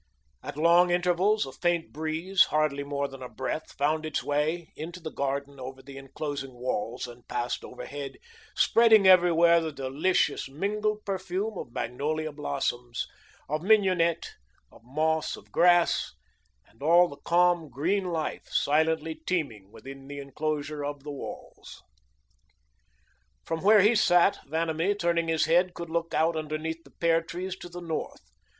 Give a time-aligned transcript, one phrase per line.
[0.41, 4.99] At long intervals, a faint breeze, hardly more than a breath, found its way into
[4.99, 8.17] the garden over the enclosing walls, and passed overhead,
[8.55, 13.05] spreading everywhere the delicious, mingled perfume of magnolia blossoms,
[13.47, 14.31] of mignonette,
[14.71, 16.13] of moss, of grass,
[16.65, 21.83] and all the calm green life silently teeming within the enclosure of the walls.
[23.45, 27.55] From where he sat, Vanamee, turning his head, could look out underneath the pear trees
[27.57, 28.31] to the north.